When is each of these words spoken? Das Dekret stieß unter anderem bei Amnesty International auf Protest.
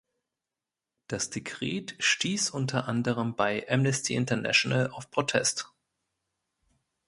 Das 1.07 1.29
Dekret 1.29 1.93
stieß 1.99 2.49
unter 2.49 2.87
anderem 2.87 3.35
bei 3.35 3.69
Amnesty 3.69 4.15
International 4.15 4.89
auf 4.89 5.11
Protest. 5.11 5.69